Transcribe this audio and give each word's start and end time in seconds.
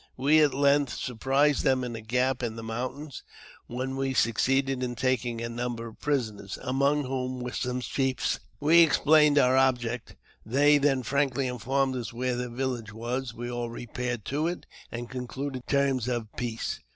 We 0.17 0.41
at 0.41 0.51
length 0.55 0.93
surprised 0.93 1.63
them 1.63 1.83
in 1.83 1.95
a 1.95 2.01
JAMES 2.01 2.07
P. 2.07 2.07
BEGKWOUBTH. 2.07 2.39
409 2.39 2.39
gap 2.39 2.43
in 2.43 2.55
the 2.55 2.63
mountain, 2.63 3.11
when 3.67 3.95
we 3.95 4.13
succeeded 4.15 4.81
in 4.81 4.95
taking 4.95 5.41
a 5.43 5.47
number 5.47 5.85
of 5.87 5.99
prisoners, 6.01 6.57
among 6.63 7.03
whom 7.05 7.39
were 7.39 7.51
some 7.51 7.81
chiefs. 7.81 8.39
We 8.59 8.79
explained 8.81 9.37
our 9.37 9.55
object; 9.55 10.15
they 10.43 10.79
then 10.79 11.03
frankly 11.03 11.45
informed 11.47 11.95
us 11.97 12.11
where 12.11 12.35
their 12.35 12.49
village 12.49 12.91
was; 12.91 13.35
we 13.35 13.51
all 13.51 13.69
repaired 13.69 14.25
to 14.25 14.47
it, 14.47 14.65
and 14.91 15.07
concluded 15.07 15.67
terms 15.67 16.07
of 16.07 16.33
peace. 16.35 16.79